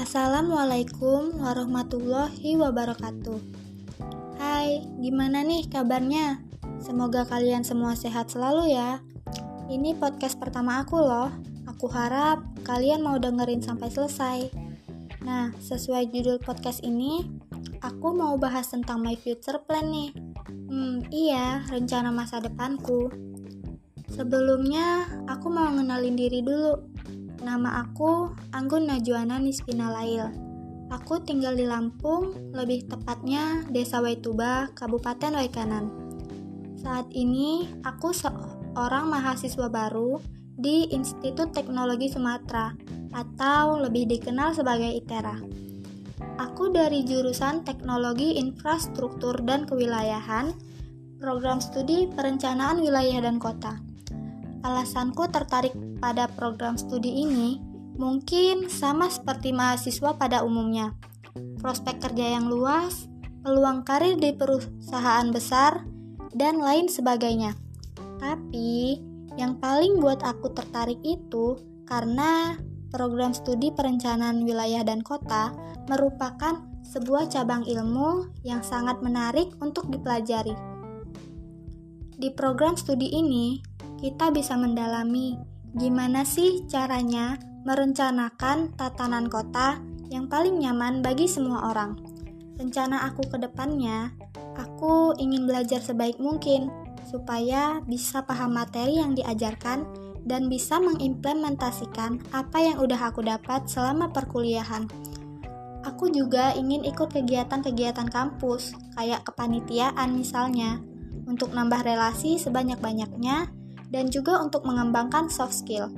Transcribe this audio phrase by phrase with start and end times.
[0.00, 3.36] Assalamualaikum warahmatullahi wabarakatuh.
[4.40, 6.40] Hai, gimana nih kabarnya?
[6.80, 9.04] Semoga kalian semua sehat selalu ya.
[9.68, 11.28] Ini podcast pertama aku loh.
[11.68, 14.48] Aku harap kalian mau dengerin sampai selesai.
[15.20, 17.20] Nah, sesuai judul podcast ini,
[17.84, 20.16] aku mau bahas tentang my future plan nih.
[20.48, 23.12] Hmm, iya, rencana masa depanku.
[24.08, 26.88] Sebelumnya, aku mau ngenalin diri dulu.
[27.40, 30.28] Nama aku Anggun Najwana Nispina Lail.
[30.92, 35.88] Aku tinggal di Lampung, lebih tepatnya Desa Waituba, Kabupaten Waikanan.
[36.76, 40.20] Saat ini, aku seorang mahasiswa baru
[40.52, 42.76] di Institut Teknologi Sumatera
[43.16, 45.40] atau lebih dikenal sebagai ITERA.
[46.44, 50.52] Aku dari jurusan Teknologi Infrastruktur dan Kewilayahan,
[51.16, 53.89] program studi Perencanaan Wilayah dan Kota.
[54.60, 57.56] Alasanku tertarik pada program studi ini
[57.96, 60.96] mungkin sama seperti mahasiswa pada umumnya.
[61.60, 63.08] Prospek kerja yang luas,
[63.44, 65.84] peluang karir di perusahaan besar,
[66.36, 67.56] dan lain sebagainya.
[68.20, 69.00] Tapi,
[69.36, 71.56] yang paling buat aku tertarik itu
[71.88, 72.60] karena
[72.92, 75.54] program studi perencanaan wilayah dan kota
[75.88, 80.52] merupakan sebuah cabang ilmu yang sangat menarik untuk dipelajari.
[82.20, 83.69] Di program studi ini,
[84.00, 85.36] kita bisa mendalami
[85.76, 87.36] gimana sih caranya
[87.68, 89.76] merencanakan tatanan kota
[90.08, 92.00] yang paling nyaman bagi semua orang.
[92.56, 94.10] Rencana aku ke depannya,
[94.56, 96.72] aku ingin belajar sebaik mungkin
[97.06, 99.84] supaya bisa paham materi yang diajarkan
[100.24, 104.88] dan bisa mengimplementasikan apa yang udah aku dapat selama perkuliahan.
[105.80, 110.76] Aku juga ingin ikut kegiatan-kegiatan kampus, kayak kepanitiaan misalnya,
[111.24, 113.59] untuk nambah relasi sebanyak-banyaknya
[113.90, 115.90] dan juga untuk mengembangkan soft skill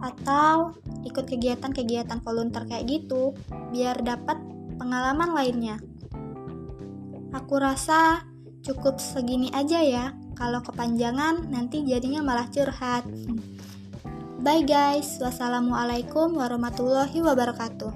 [0.00, 3.32] atau ikut kegiatan-kegiatan volunteer kayak gitu
[3.70, 4.36] biar dapat
[4.76, 5.76] pengalaman lainnya.
[7.32, 8.24] Aku rasa
[8.64, 10.06] cukup segini aja ya.
[10.36, 13.08] Kalau kepanjangan nanti jadinya malah curhat.
[14.40, 15.16] Bye guys.
[15.16, 17.92] Wassalamualaikum warahmatullahi wabarakatuh.